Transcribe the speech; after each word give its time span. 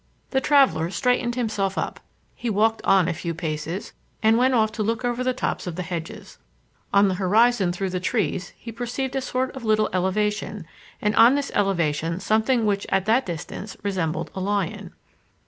The 0.31 0.41
traveller 0.41 0.89
straightened 0.89 1.35
himself 1.35 1.77
up. 1.77 1.99
He 2.33 2.49
walked 2.49 2.81
on 2.83 3.07
a 3.07 3.13
few 3.13 3.35
paces, 3.35 3.93
and 4.23 4.35
went 4.35 4.55
off 4.55 4.71
to 4.71 4.81
look 4.81 5.05
over 5.05 5.23
the 5.23 5.31
tops 5.31 5.67
of 5.67 5.75
the 5.75 5.83
hedges. 5.83 6.39
On 6.91 7.07
the 7.07 7.13
horizon 7.21 7.71
through 7.71 7.91
the 7.91 7.99
trees, 7.99 8.51
he 8.57 8.71
perceived 8.71 9.15
a 9.15 9.21
sort 9.21 9.55
of 9.55 9.63
little 9.63 9.91
elevation, 9.93 10.65
and 11.03 11.15
on 11.17 11.35
this 11.35 11.51
elevation 11.53 12.19
something 12.19 12.65
which 12.65 12.87
at 12.89 13.05
that 13.05 13.27
distance 13.27 13.77
resembled 13.83 14.31
a 14.33 14.39
lion. 14.39 14.91